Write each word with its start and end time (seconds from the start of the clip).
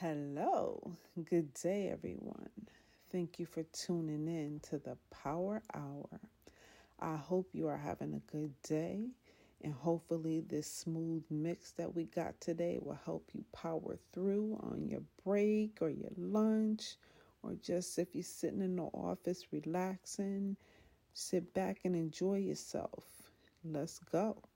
Hello, 0.00 0.92
good 1.28 1.52
day, 1.54 1.88
everyone. 1.88 2.50
Thank 3.10 3.40
you 3.40 3.46
for 3.46 3.64
tuning 3.64 4.28
in 4.28 4.60
to 4.70 4.78
the 4.78 4.96
Power 5.10 5.60
Hour. 5.74 6.20
I 7.00 7.16
hope 7.16 7.48
you 7.52 7.66
are 7.66 7.76
having 7.76 8.14
a 8.14 8.30
good 8.32 8.54
day, 8.62 9.08
and 9.60 9.74
hopefully, 9.74 10.40
this 10.40 10.70
smooth 10.70 11.24
mix 11.30 11.72
that 11.72 11.96
we 11.96 12.04
got 12.04 12.40
today 12.40 12.78
will 12.80 13.00
help 13.04 13.30
you 13.34 13.44
power 13.52 13.98
through 14.12 14.60
on 14.62 14.86
your 14.88 15.02
break 15.24 15.78
or 15.80 15.90
your 15.90 16.12
lunch, 16.16 16.94
or 17.42 17.54
just 17.60 17.98
if 17.98 18.14
you're 18.14 18.22
sitting 18.22 18.62
in 18.62 18.76
the 18.76 18.84
office 18.84 19.46
relaxing, 19.50 20.56
sit 21.12 21.52
back 21.54 21.80
and 21.84 21.96
enjoy 21.96 22.36
yourself. 22.36 23.04
Let's 23.64 23.98
go. 23.98 24.47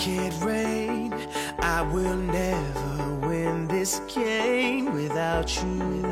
It 0.00 0.32
rain. 0.44 1.12
I 1.58 1.82
will 1.82 2.16
never 2.16 3.14
win 3.26 3.66
this 3.66 4.00
game 4.06 4.92
without 4.92 5.54
you. 5.60 6.07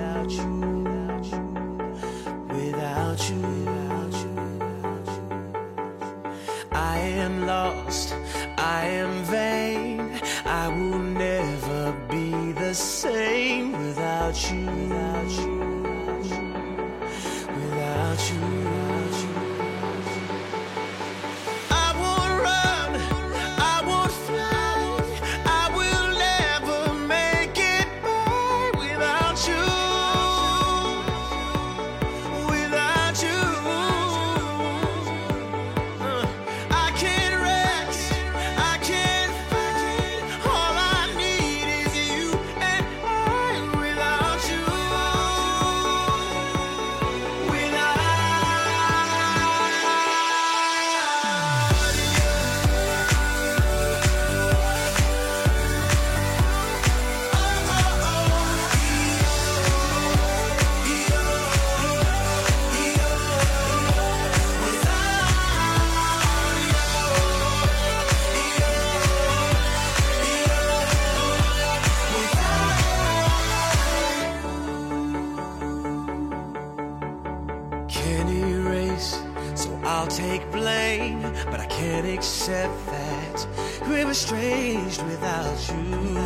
You. 85.68 86.25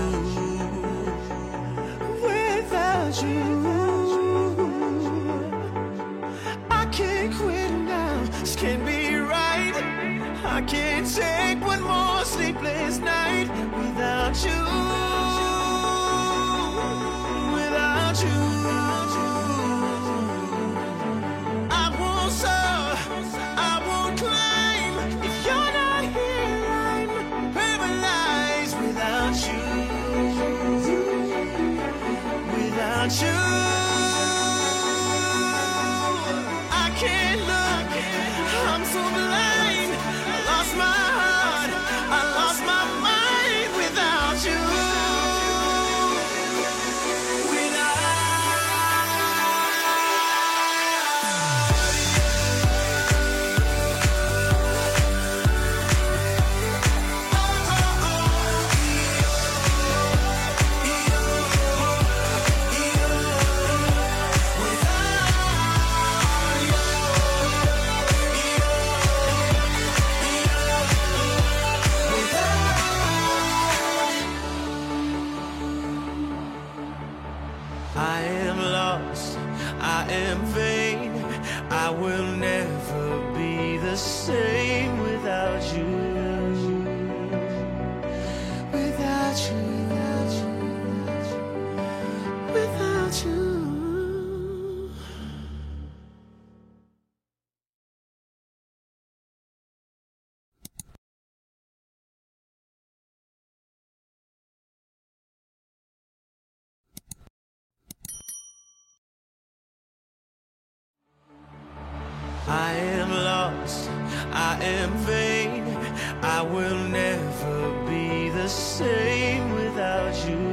I 116.41 116.43
will 116.43 116.89
never 116.89 117.71
be 117.87 118.31
the 118.31 118.49
same 118.49 119.53
without 119.53 120.17
you. 120.27 120.50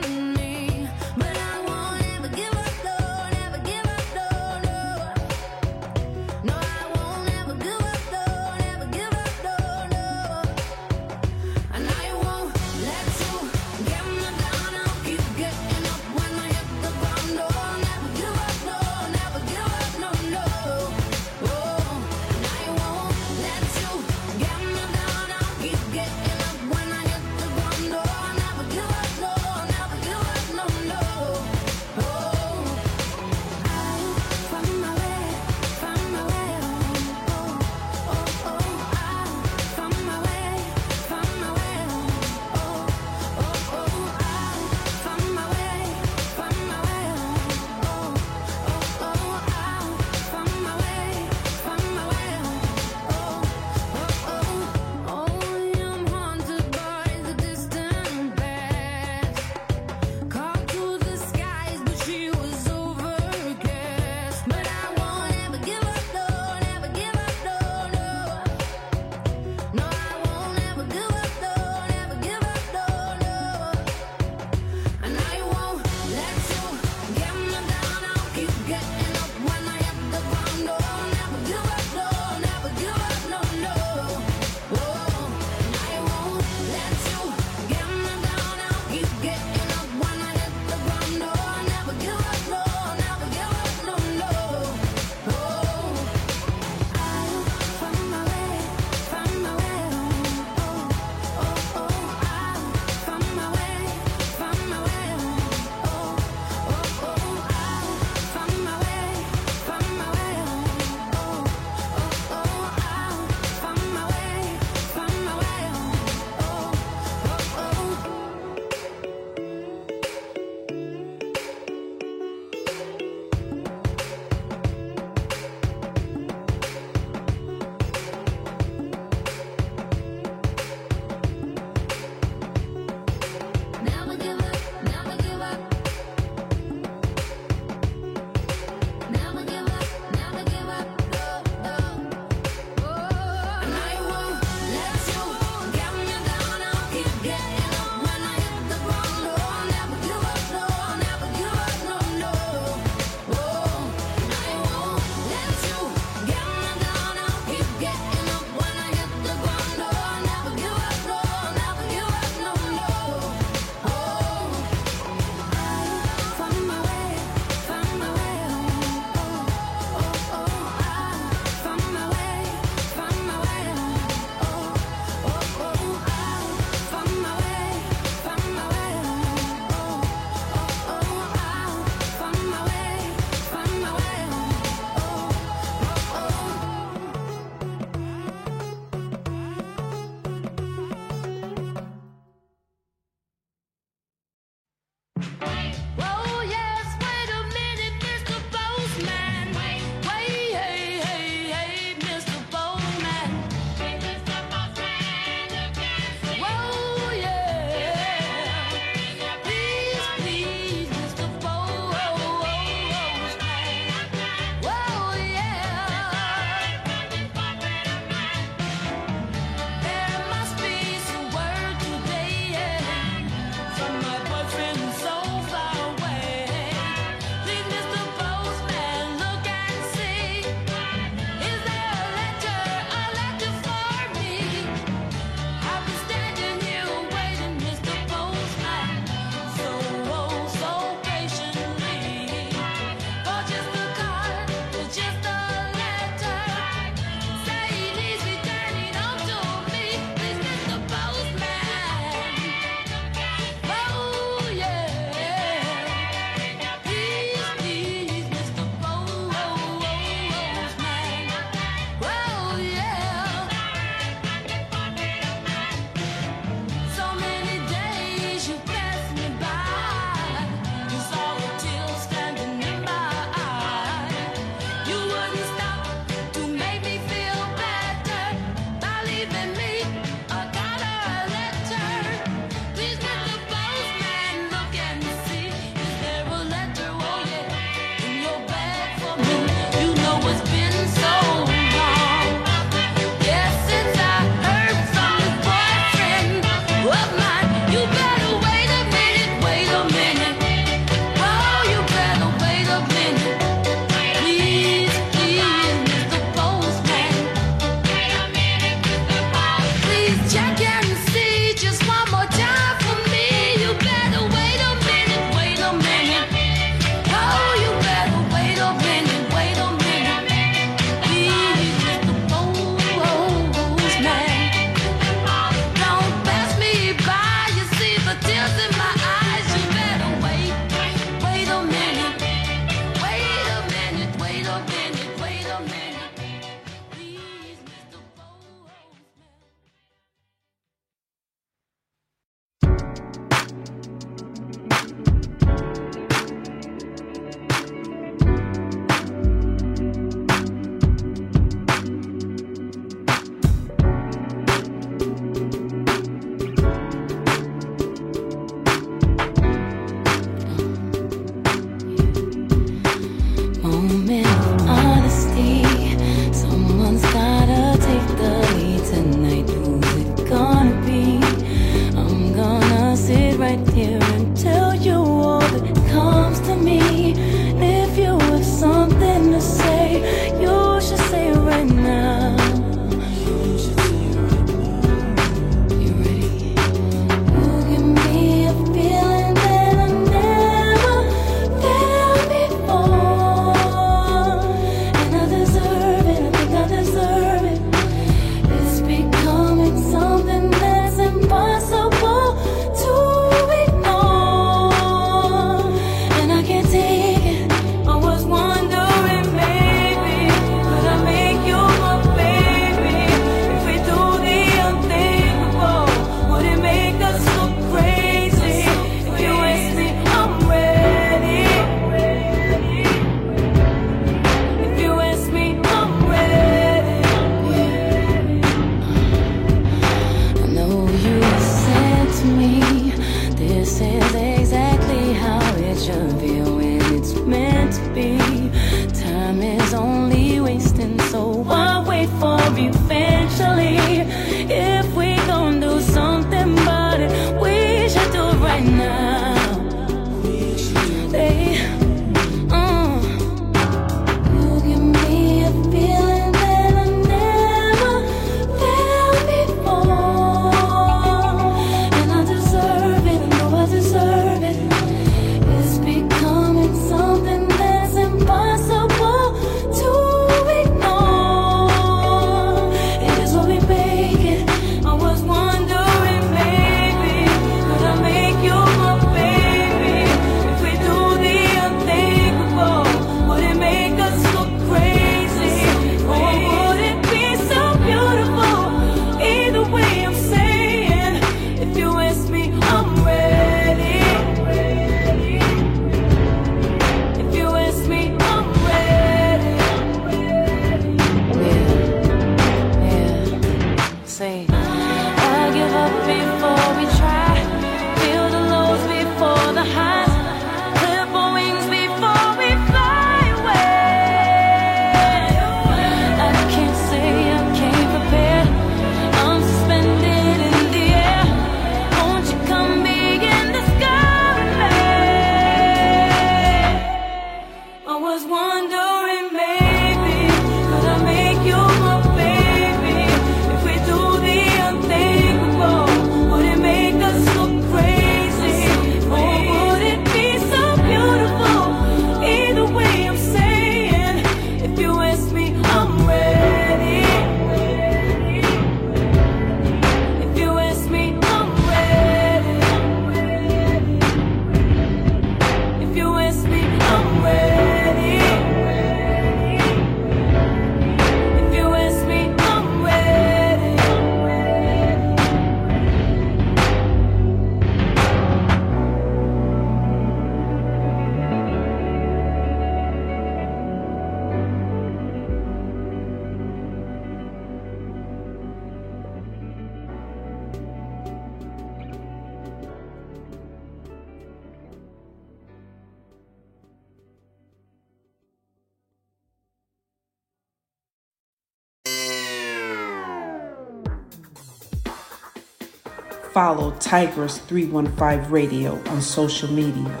Tigress 596.94 597.38
315 597.38 598.30
Radio 598.30 598.80
on 598.88 599.02
social 599.02 599.50
media. 599.50 600.00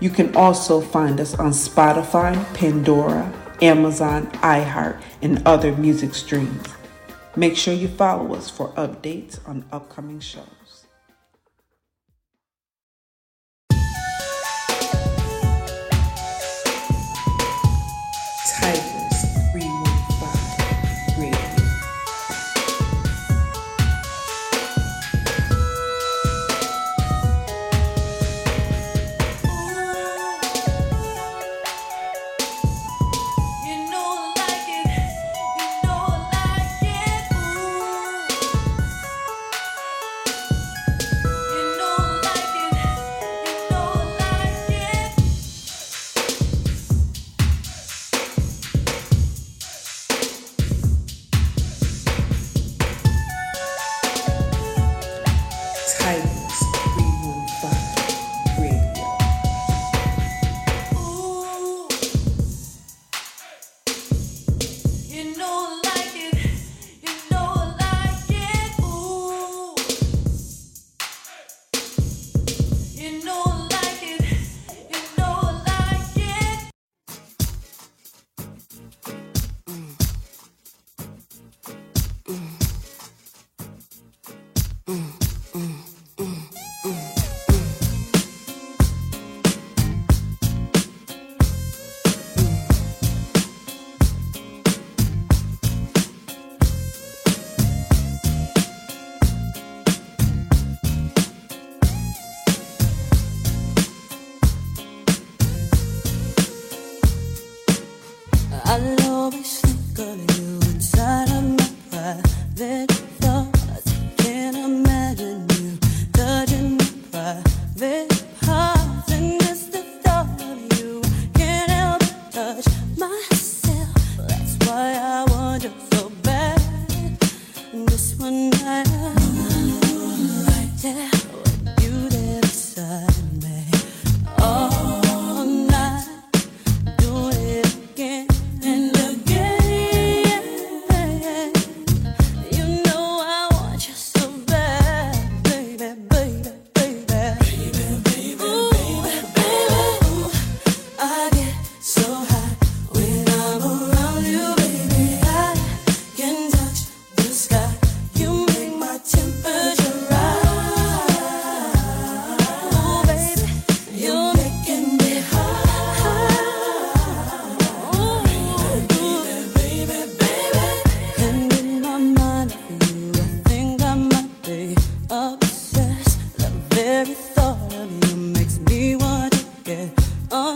You 0.00 0.10
can 0.10 0.34
also 0.34 0.80
find 0.80 1.20
us 1.20 1.34
on 1.38 1.52
Spotify, 1.52 2.34
Pandora, 2.52 3.32
Amazon, 3.62 4.26
iHeart, 4.42 5.00
and 5.22 5.40
other 5.46 5.70
music 5.76 6.16
streams. 6.16 6.66
Make 7.36 7.56
sure 7.56 7.72
you 7.72 7.86
follow 7.86 8.34
us 8.34 8.50
for 8.50 8.70
updates 8.70 9.38
on 9.48 9.64
upcoming 9.70 10.18
shows. 10.18 10.61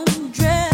hundred. 0.04 0.65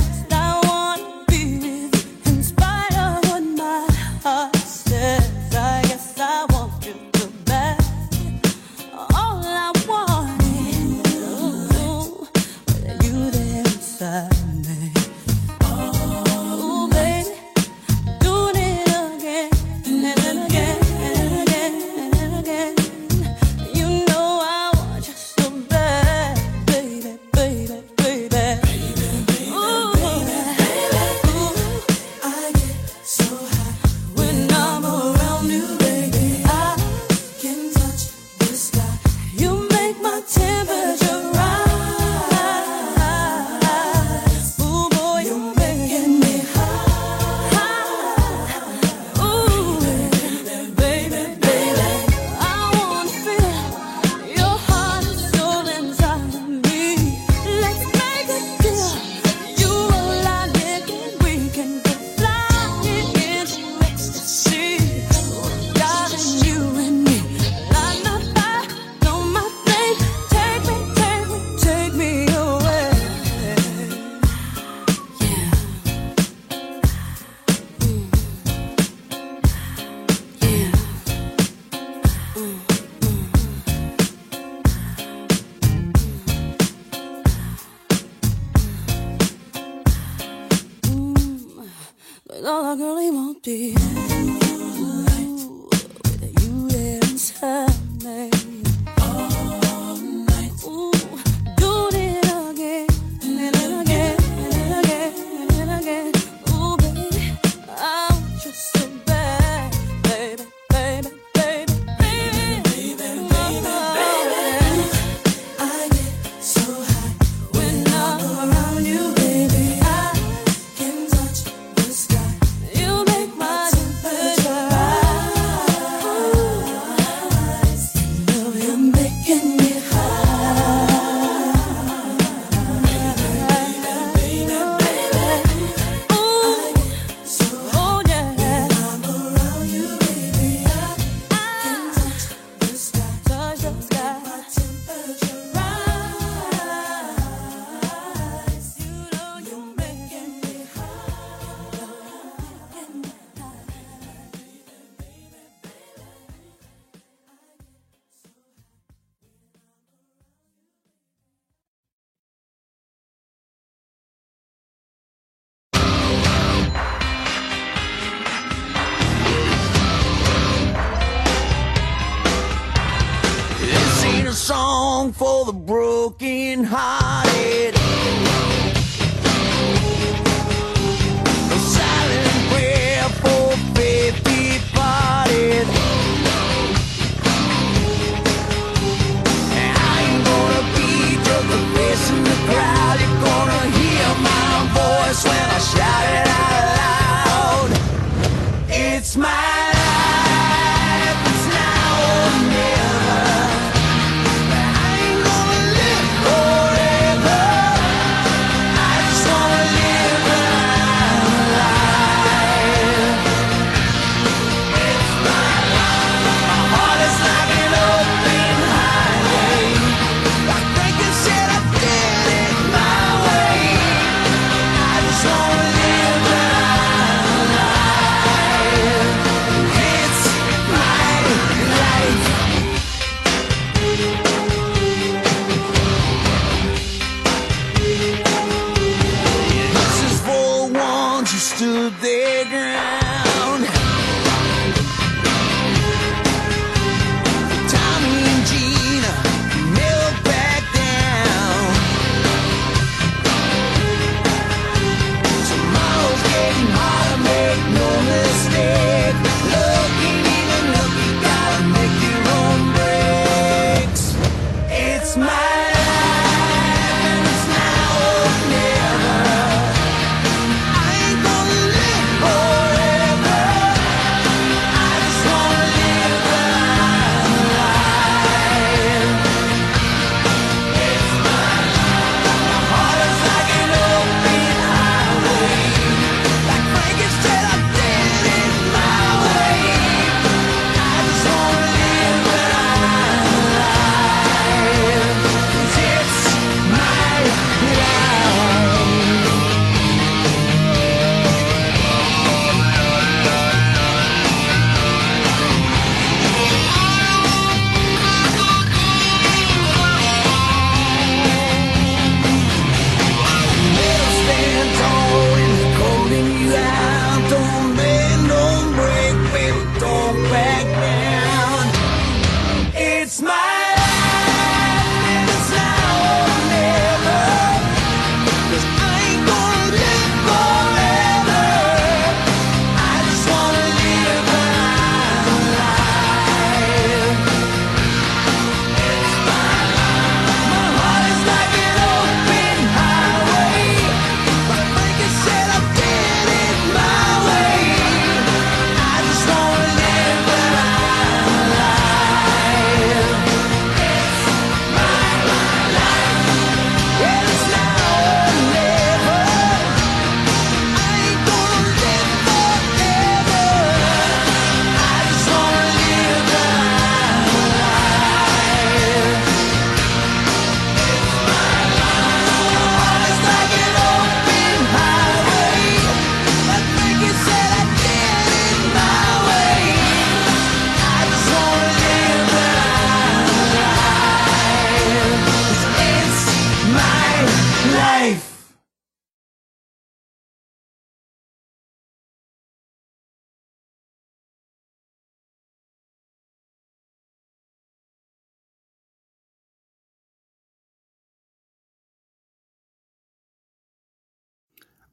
The 175.45 175.53
broken 175.53 176.65
hearted. 176.65 177.02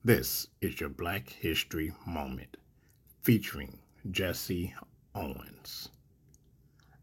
This 0.01 0.47
is 0.61 0.79
your 0.79 0.87
Black 0.87 1.27
History 1.27 1.93
Moment 2.07 2.55
featuring 3.21 3.79
Jesse 4.09 4.73
Owens. 5.13 5.89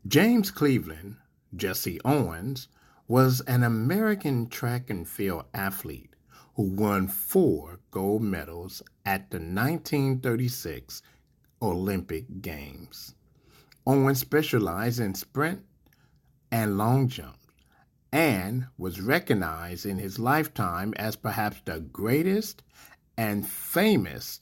James 0.06 0.50
Cleveland, 0.50 1.16
Jesse 1.54 2.00
Owens, 2.06 2.68
was 3.06 3.42
an 3.42 3.64
American 3.64 4.48
track 4.48 4.88
and 4.88 5.06
field 5.06 5.44
athlete 5.52 6.16
who 6.54 6.62
won 6.62 7.06
four 7.06 7.80
gold 7.90 8.22
medals 8.22 8.82
at 9.04 9.30
the 9.30 9.36
1936 9.36 11.02
Olympic 11.60 12.40
Games. 12.40 13.14
Owens 13.86 14.20
specialized 14.20 15.00
in 15.00 15.14
sprint 15.14 15.60
and 16.50 16.78
long 16.78 17.08
jump 17.08 17.36
and 18.16 18.66
was 18.78 18.98
recognized 18.98 19.84
in 19.84 19.98
his 19.98 20.18
lifetime 20.18 20.94
as 20.96 21.16
perhaps 21.16 21.60
the 21.66 21.78
greatest 21.78 22.62
and 23.18 23.46
famous 23.46 24.40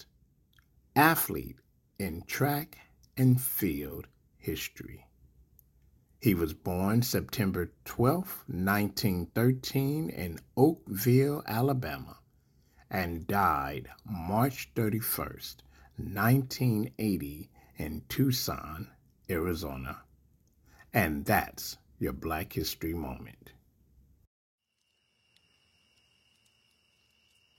athlete 0.95 1.57
in 1.99 2.23
track 2.23 2.79
and 3.17 3.41
field 3.41 4.07
history. 4.37 5.05
He 6.21 6.37
was 6.37 6.55
born 6.55 7.03
September 7.03 7.73
12, 7.85 8.45
1913, 8.47 10.09
in 10.09 10.39
Oakville, 10.57 11.43
Alabama, 11.45 12.19
and 12.89 13.27
died 13.27 13.89
March 14.05 14.71
31, 14.77 15.41
1980, 15.97 17.51
in 17.79 18.03
Tucson, 18.09 18.87
Arizona. 19.29 20.03
And 20.93 21.25
that's 21.25 21.77
your 21.99 22.13
Black 22.13 22.53
History 22.53 22.95
Moment. 22.95 23.51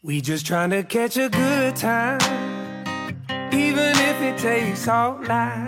We 0.06 0.22
just 0.22 0.46
trying 0.46 0.70
to 0.70 0.84
catch 0.84 1.18
a 1.18 1.30
good 1.30 1.76
time, 1.76 2.20
even 3.52 3.92
if 4.10 4.22
it 4.22 4.38
takes 4.38 4.88
all 4.88 5.18
night. 5.18 5.66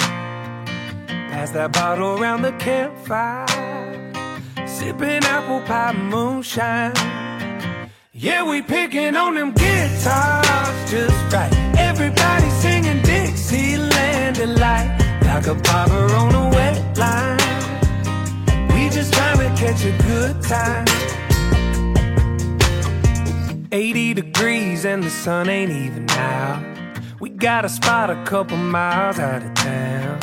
Pass 1.07 1.49
that 1.53 1.73
bottle 1.73 2.21
around 2.21 2.43
the 2.43 2.51
campfire, 2.51 3.47
sipping 4.67 5.23
apple 5.23 5.61
pie 5.61 5.91
moonshine. 5.93 6.93
Yeah, 8.13 8.47
we 8.47 8.61
picking 8.61 9.15
on 9.15 9.33
them 9.33 9.53
guitars 9.53 10.91
just 10.91 11.33
right. 11.33 11.51
Everybody 11.75 12.49
singing 12.61 13.01
Dixieland 13.01 14.35
delight, 14.35 14.99
like 15.23 15.47
a 15.47 15.55
bobber 15.55 16.13
on 16.13 16.35
a 16.35 16.49
wet 16.49 16.95
line. 16.95 18.69
We 18.69 18.87
just 18.91 19.11
trying 19.15 19.39
to 19.39 19.49
catch 19.59 19.83
a 19.83 19.97
good 20.03 20.43
time. 20.43 20.85
80 23.71 24.13
degrees 24.13 24.85
and 24.85 25.03
the 25.03 25.09
sun 25.09 25.49
ain't 25.49 25.71
even 25.71 26.09
out. 26.11 26.63
We 27.19 27.29
got 27.29 27.65
a 27.65 27.69
spot 27.69 28.09
a 28.09 28.23
couple 28.23 28.55
miles 28.55 29.19
out 29.19 29.43
of 29.43 29.53
town. 29.55 30.19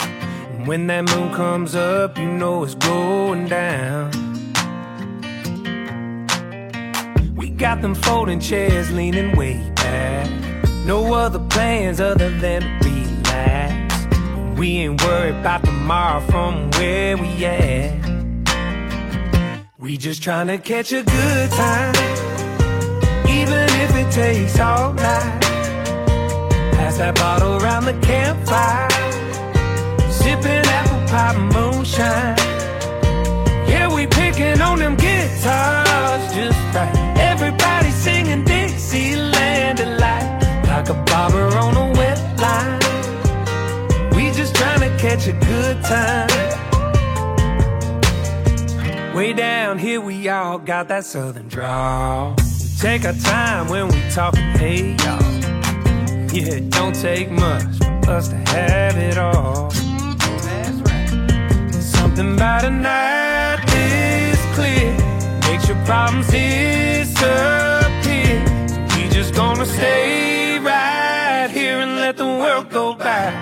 And 0.55 0.67
when 0.67 0.87
that 0.87 1.03
moon 1.11 1.35
comes 1.35 1.75
up, 1.75 2.17
you 2.17 2.27
know 2.27 2.65
it's 2.65 2.75
going 2.75 3.49
down. 3.49 4.11
We 7.37 7.51
got 7.51 7.83
them 7.83 7.95
folding 7.95 8.41
chairs 8.41 8.91
leaning 8.93 9.37
way 9.37 9.59
back. 9.77 10.31
No 10.87 11.13
other 11.13 11.41
plans 11.51 12.01
other 12.01 12.31
than 12.31 12.63
to 12.63 12.89
relax. 12.89 14.59
We 14.59 14.79
ain't 14.79 15.03
worried 15.03 15.35
about 15.35 15.65
tomorrow 15.65 16.21
from 16.21 16.71
where 16.73 17.19
we 17.19 17.45
at. 17.45 18.05
We 19.79 19.99
just 19.99 20.23
trying 20.23 20.47
to 20.47 20.57
catch 20.57 20.93
a 20.93 21.03
good 21.03 21.51
time 21.51 22.34
even 23.45 23.69
if 23.85 23.95
it 23.95 24.11
takes 24.11 24.59
all 24.59 24.93
night. 24.95 25.41
Pass 26.77 26.97
that 26.99 27.15
bottle 27.17 27.63
around 27.63 27.85
the 27.85 27.93
campfire, 28.01 28.89
sipping 30.11 30.65
apple 30.79 31.03
pie 31.11 31.37
moonshine. 31.53 32.37
Yeah, 33.69 33.95
we 33.95 34.07
picking 34.07 34.61
on 34.61 34.79
them 34.79 34.97
guitars 34.97 36.25
just 36.35 36.59
right. 36.75 36.93
Everybody 37.19 37.91
singing 37.91 38.45
Dixieland 38.45 39.79
delight, 39.79 40.27
like 40.69 40.89
a 40.89 40.95
barber 41.05 41.49
on 41.65 41.77
a 41.77 41.87
wet 41.99 42.19
line. 42.41 42.81
We 44.17 44.31
just 44.33 44.55
trying 44.55 44.81
to 44.81 44.97
catch 44.97 45.27
a 45.27 45.33
good 45.33 45.83
time. 45.85 46.31
Way 49.15 49.33
down 49.33 49.79
here, 49.79 50.01
we 50.01 50.29
all 50.29 50.59
got 50.59 50.89
that 50.89 51.05
southern 51.05 51.47
drawl. 51.49 52.35
Take 52.85 53.07
our 53.07 53.15
time 53.15 53.69
when 53.69 53.89
we 53.89 53.99
talk. 54.11 54.37
hey 54.37 54.95
y'all. 55.03 55.23
Yeah, 56.35 56.57
it 56.57 56.69
don't 56.69 56.95
take 56.95 57.31
much 57.31 57.79
for 58.05 58.11
us 58.11 58.29
to 58.29 58.37
have 58.37 58.99
it 58.99 59.17
all. 59.17 59.71
That's 59.71 60.79
right. 60.91 61.73
Something 61.73 62.35
about 62.35 62.65
a 62.65 62.69
night 62.69 63.65
this 63.69 64.39
clear 64.55 64.93
makes 65.49 65.67
your 65.67 65.83
problems 65.87 66.27
disappear. 66.27 67.09
So 67.17 68.99
we 68.99 69.09
just 69.09 69.35
gonna 69.35 69.65
stay 69.65 70.59
right 70.59 71.49
here 71.51 71.79
and 71.79 71.97
let 71.97 72.19
the 72.19 72.27
world 72.27 72.69
go 72.69 72.93
by. 72.93 73.33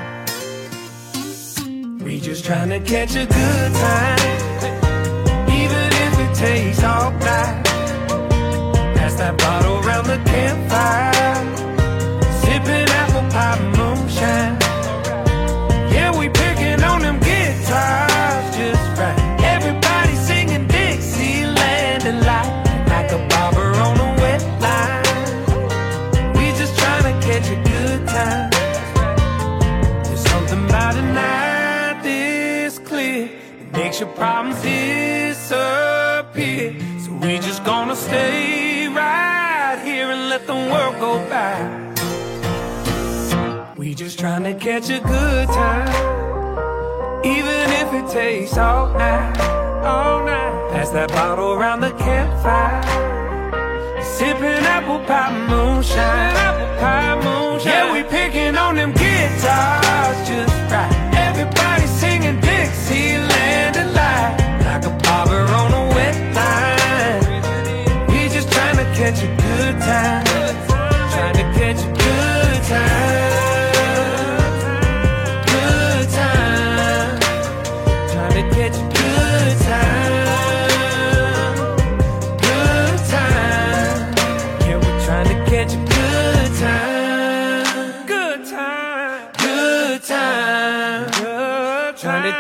We 2.05 2.21
just 2.21 2.45
trying 2.45 2.71
to 2.71 2.79
catch 2.79 3.17
a 3.17 3.27
good 3.27 3.73
time, 3.75 5.51
even 5.51 5.89
if 6.05 6.19
it 6.21 6.35
takes 6.37 6.85
all 6.85 7.11
night. 7.11 7.72
That 9.23 9.39
bottle 9.39 9.79
around 9.79 10.07
the 10.07 10.19
campfire, 10.29 11.37
sipping 12.43 12.89
apple 13.01 13.23
pie 13.31 13.61
moonshine. 13.79 14.59
Yeah, 15.95 16.11
we 16.19 16.29
picking 16.29 16.83
on 16.83 17.03
them 17.03 17.21
guitars 17.21 18.57
just 18.57 18.99
right. 18.99 19.17
Everybody 19.55 20.15
singing 20.17 20.67
Dixieland 20.67 22.03
delight, 22.03 22.51
like 22.89 23.13
a 23.13 23.21
bobber 23.29 23.71
on 23.87 23.95
a 24.01 24.11
wet 24.21 24.43
line. 24.67 26.35
We 26.35 26.51
just 26.59 26.77
trying 26.81 27.05
to 27.05 27.15
catch 27.25 27.47
a 27.49 27.59
good 27.71 28.01
time. 28.09 28.51
There's 30.03 30.25
something 30.33 30.65
about 30.65 30.97
a 30.97 31.03
night 31.03 32.03
this 32.03 32.81
clear 32.81 33.29
that 33.29 33.73
makes 33.73 34.01
your 34.01 34.09
problems 34.09 34.57
disappear. 34.63 34.82
Trying 44.23 44.45
to 44.45 44.55
catch 44.55 44.89
a 44.89 45.01
good 45.01 45.49
time, 45.49 45.89
even 47.25 47.71
if 47.83 47.93
it 47.93 48.09
takes 48.09 48.57
all 48.57 48.87
night, 48.93 49.37
all 49.83 50.25
night. 50.25 50.71
Pass 50.71 50.91
that 50.91 51.09
bottle 51.09 51.55
around 51.55 51.81
the 51.81 51.91
campfire, 51.91 52.83
sipping 54.01 54.65
apple 54.75 55.01
pie 55.07 55.33
moonshine, 55.49 56.37
apple 56.39 56.71
pie 56.79 57.17
moonshine. 57.17 57.73
Yeah, 57.73 57.93
we 57.93 58.05
picking 58.05 58.55
on 58.55 58.77
them 58.77 58.93
guitars 58.93 60.29
just 60.29 60.55
right. 60.71 60.93
Everybody 61.17 61.87
singing 61.89 62.39
Dixieland 62.39 63.75
delight, 63.75 64.37
like 64.67 64.85
a 64.87 64.91
bobber 65.03 65.43
on 65.51 65.73
a 65.73 65.95
wet 65.97 66.17
line. 66.39 68.07
We 68.07 68.29
just 68.29 68.53
trying 68.53 68.77
to 68.77 68.85
catch 68.95 69.21
a 69.25 69.42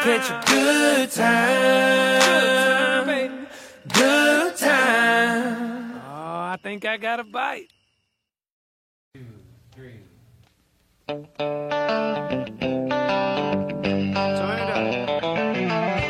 catch 0.02 0.30
a 0.30 0.42
good 0.50 1.10
time, 1.12 3.06
baby, 3.06 3.46
good 3.92 4.56
time. 4.56 5.94
Oh, 5.94 6.40
I 6.50 6.58
think 6.60 6.84
I 6.84 6.96
got 6.96 7.20
a 7.20 7.24
bite. 7.24 7.68
Big 15.54 16.01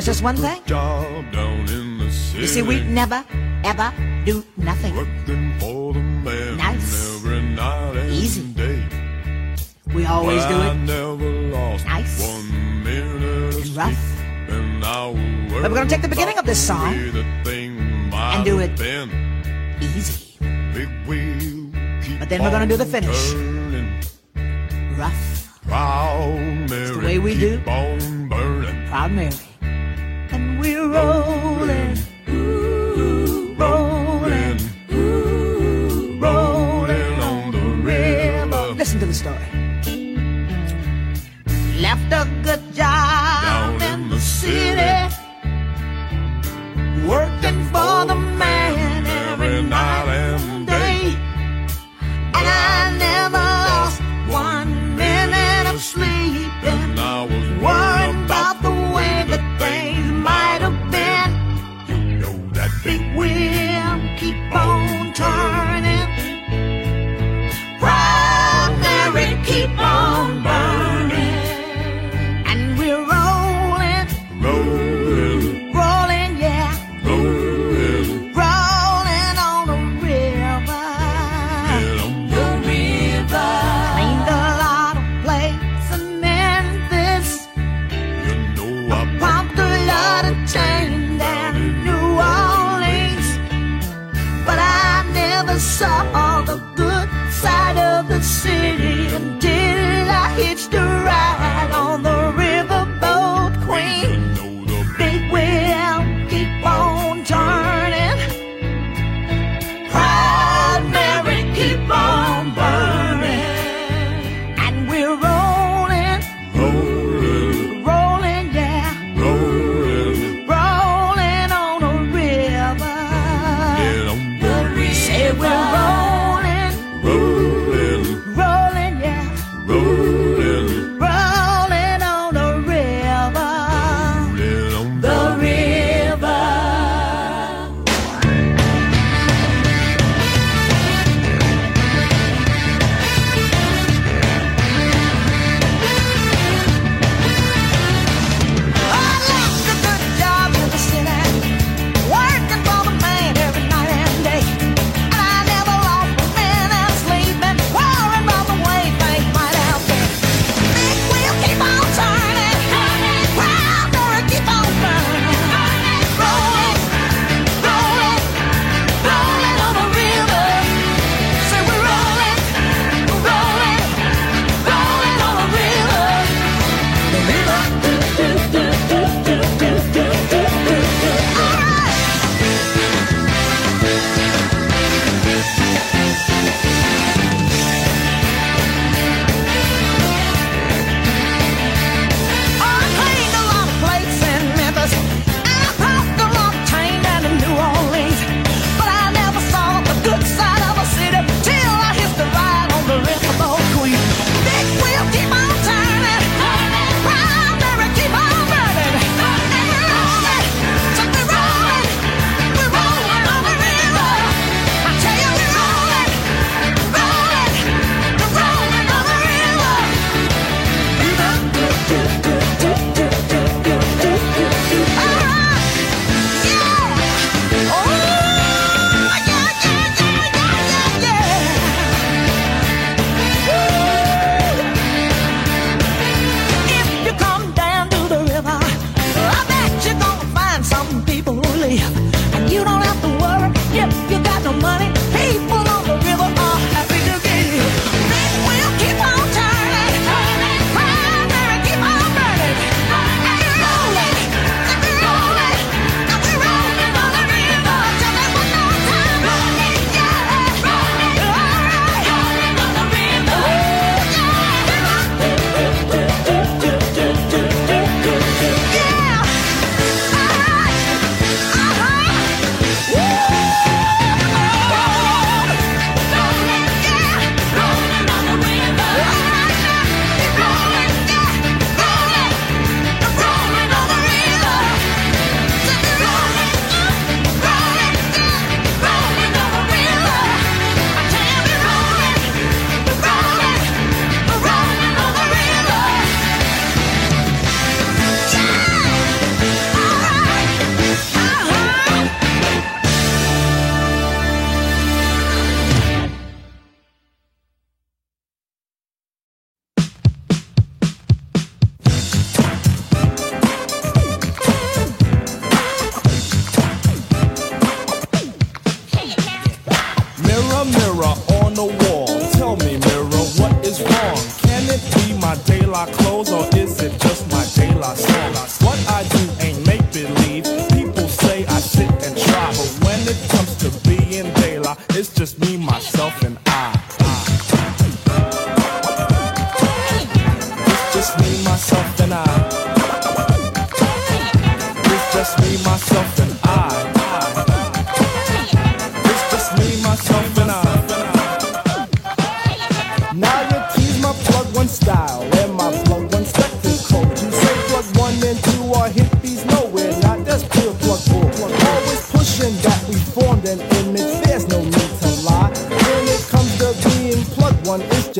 There's 0.00 0.16
just 0.16 0.22
one 0.24 0.36
thing. 0.36 0.62
Job 0.64 1.30
down 1.30 1.68
in 1.68 1.98
the 1.98 2.10
city. 2.10 2.40
You 2.40 2.46
see, 2.46 2.62
we 2.62 2.80
never, 2.84 3.22
ever 3.64 3.92
do 4.24 4.42
nothing. 4.56 4.96
Working 4.96 5.52
for 5.60 5.92
the 5.92 6.00
man 6.00 6.56
Nice. 6.56 7.16
every 7.16 7.42
night 7.42 7.96
and 7.98 8.10
Easy. 8.10 8.40
day. 8.56 8.80
We 9.92 10.06
always 10.06 10.42
do 10.46 10.54
I 10.56 10.70
it 10.70 10.74
never 10.88 11.30
lost 11.52 11.84
Nice. 11.84 12.16
one 12.18 12.82
minute 12.82 13.52
of 13.54 13.60
and 13.60 13.76
rough. 13.76 13.92
sleep, 13.92 14.48
and 14.56 14.82
I 14.82 15.06
will 15.08 15.60
But 15.60 15.70
we're 15.70 15.76
gonna 15.76 15.90
take 15.90 16.00
the 16.00 16.08
beginning 16.08 16.38
of 16.38 16.46
this 16.46 16.66
song 16.66 16.94
and 16.96 18.42
do 18.42 18.58
it. 18.58 18.72
Easy, 19.82 20.38
Big 20.72 20.88
wheel 21.06 21.68
But 22.18 22.30
then 22.30 22.40
we're 22.42 22.50
gonna 22.50 22.66
do 22.66 22.78
the 22.78 22.86
finish. 22.86 23.34
rough, 24.96 25.60
Proud 25.68 26.40
Mary, 26.70 26.88
the 26.88 27.00
way 27.04 27.18
we 27.18 27.38
do. 27.38 27.60
proud 27.60 29.12
Mary. 29.12 29.36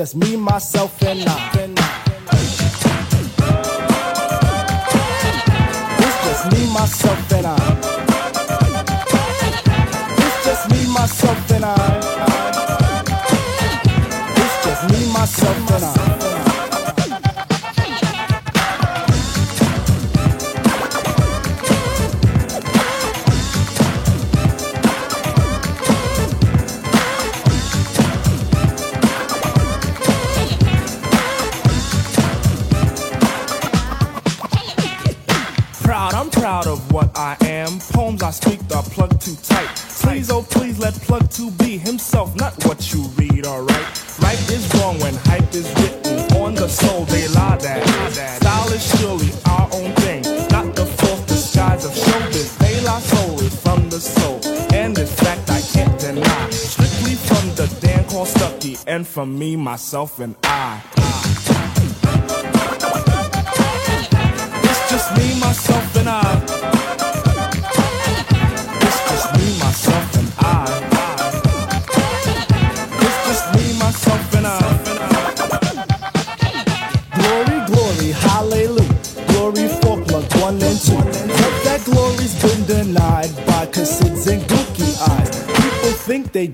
just 0.00 0.16
me, 0.16 0.34
myself, 0.34 1.02
and 1.02 1.28
I. 1.28 1.59
from 59.20 59.38
me, 59.38 59.54
myself, 59.54 60.18
and 60.18 60.34
I. 60.44 60.99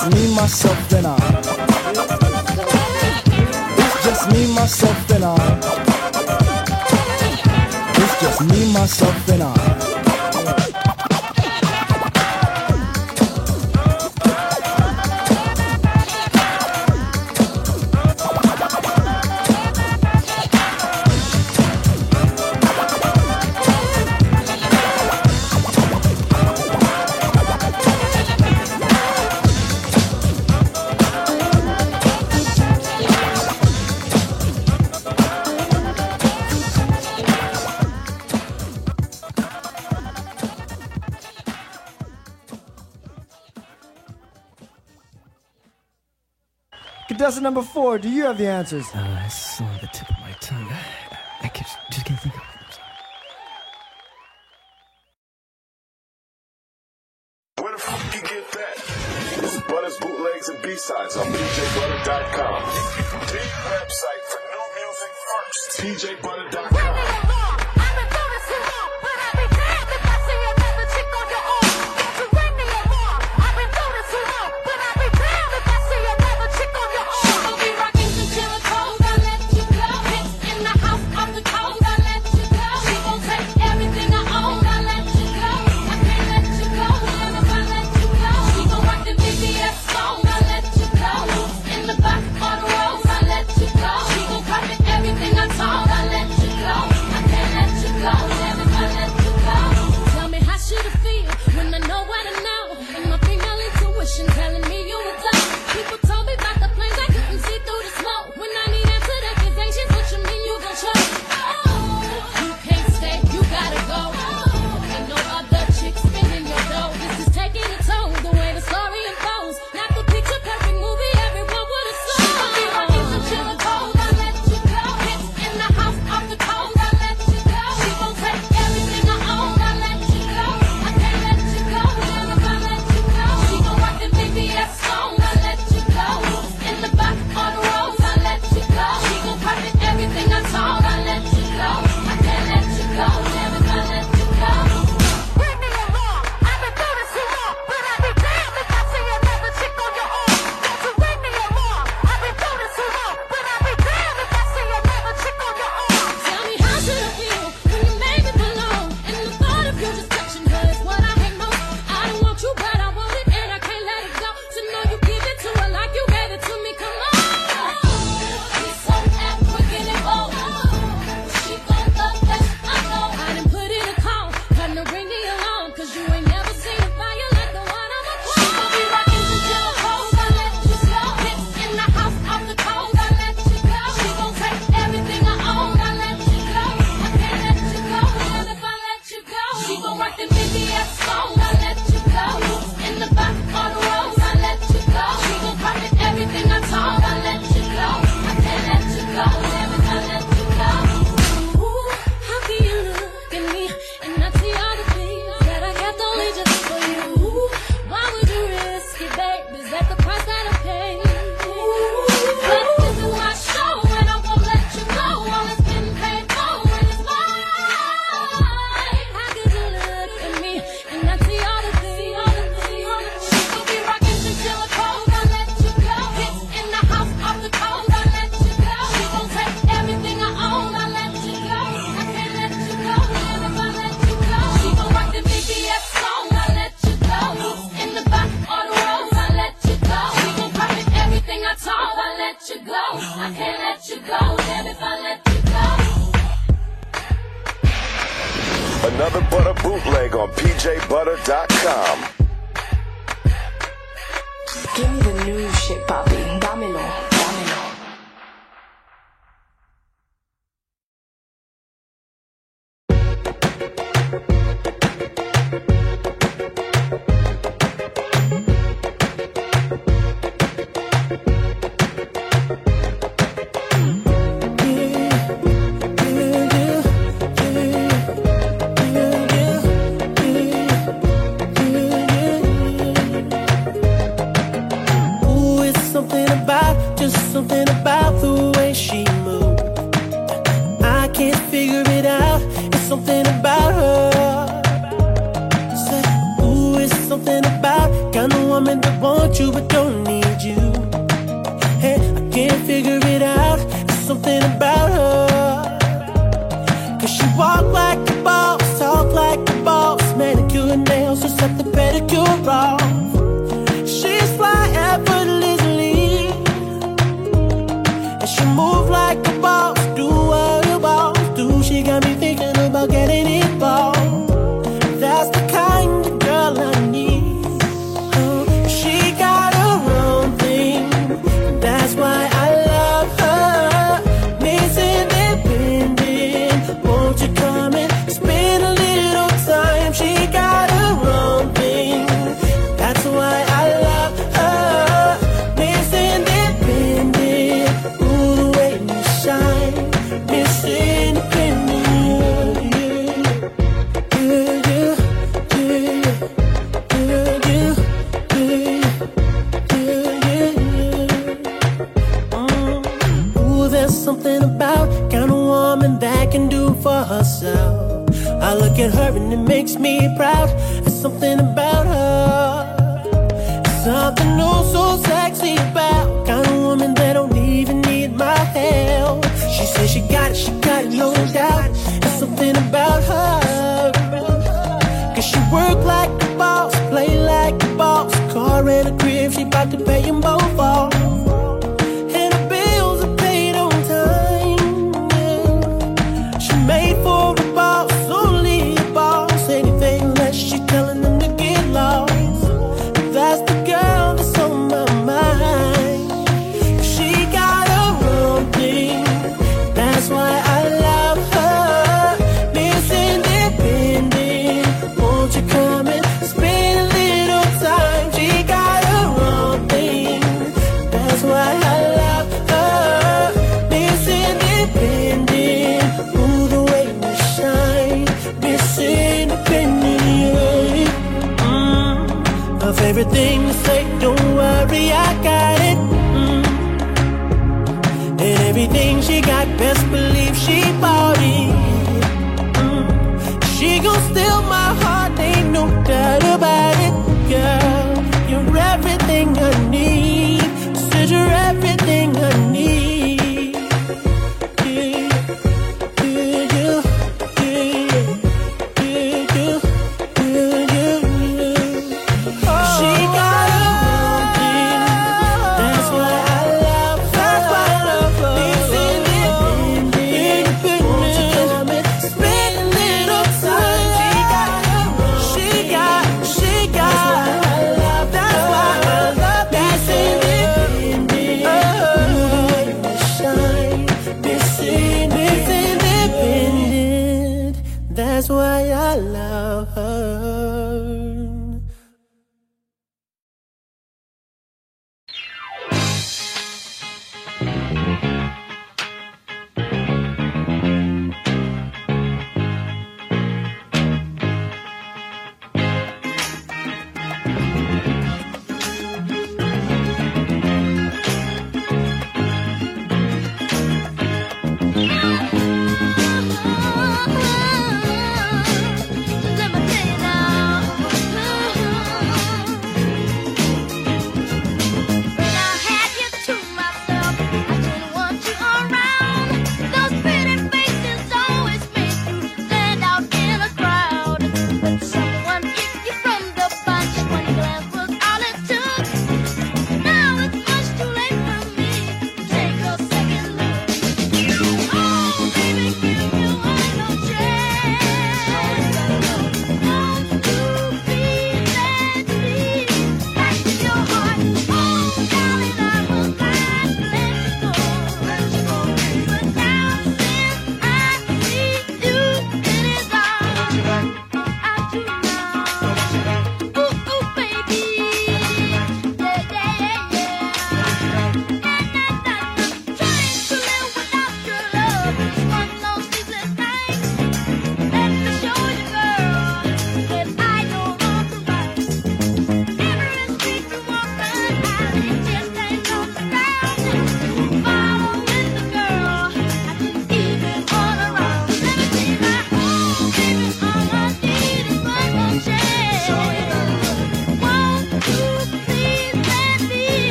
just 0.00 0.14
me, 0.14 0.34
myself, 0.34 0.88
then 0.88 1.04
I. 1.04 1.16
It's 3.76 4.04
just 4.04 4.32
me, 4.32 4.54
myself, 4.54 5.08
then 5.08 5.24
I. 5.24 5.36
It's 7.96 8.20
just 8.22 8.40
me, 8.40 8.72
myself, 8.72 9.26
then 9.26 9.42
I. 9.42 9.59
Number 47.40 47.62
four. 47.62 47.98
Do 47.98 48.08
you 48.10 48.24
have 48.24 48.38
the 48.38 48.46
answers? 48.48 48.86
Uh, 48.94 49.28
so 49.28 49.64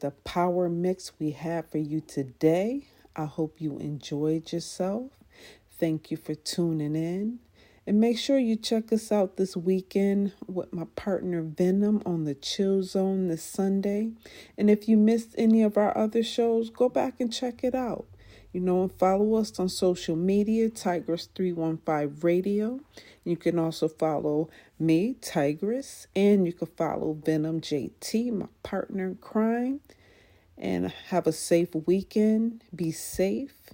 the 0.00 0.10
power 0.10 0.68
mix 0.68 1.12
we 1.18 1.30
had 1.32 1.70
for 1.70 1.78
you 1.78 2.00
today. 2.00 2.88
I 3.14 3.26
hope 3.26 3.60
you 3.60 3.78
enjoyed 3.78 4.52
yourself. 4.52 5.10
Thank 5.78 6.10
you 6.10 6.16
for 6.16 6.34
tuning 6.34 6.96
in. 6.96 7.38
And 7.86 8.00
make 8.00 8.18
sure 8.18 8.38
you 8.38 8.56
check 8.56 8.92
us 8.92 9.10
out 9.10 9.36
this 9.36 9.56
weekend 9.56 10.32
with 10.46 10.72
my 10.72 10.84
partner 10.96 11.42
Venom 11.42 12.02
on 12.06 12.24
the 12.24 12.34
Chill 12.34 12.82
Zone 12.82 13.28
this 13.28 13.42
Sunday. 13.42 14.12
And 14.56 14.70
if 14.70 14.88
you 14.88 14.96
missed 14.96 15.34
any 15.36 15.62
of 15.62 15.76
our 15.76 15.96
other 15.96 16.22
shows, 16.22 16.70
go 16.70 16.88
back 16.88 17.20
and 17.20 17.32
check 17.32 17.64
it 17.64 17.74
out. 17.74 18.06
You 18.52 18.60
know, 18.60 18.82
and 18.82 18.92
follow 18.92 19.34
us 19.36 19.58
on 19.60 19.68
social 19.68 20.16
media, 20.16 20.70
Tigress315 20.70 22.24
Radio. 22.24 22.80
You 23.24 23.36
can 23.36 23.58
also 23.58 23.86
follow 23.86 24.48
me, 24.78 25.14
Tigress, 25.20 26.08
and 26.16 26.46
you 26.46 26.52
can 26.52 26.66
follow 26.66 27.12
Venom 27.12 27.60
JT, 27.60 28.32
my 28.32 28.46
partner 28.62 29.06
in 29.06 29.16
crime. 29.16 29.80
And 30.58 30.90
have 31.08 31.26
a 31.26 31.32
safe 31.32 31.74
weekend. 31.86 32.64
Be 32.74 32.90
safe. 32.90 33.70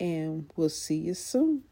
And 0.00 0.48
we'll 0.56 0.70
see 0.70 0.96
you 0.96 1.14
soon. 1.14 1.64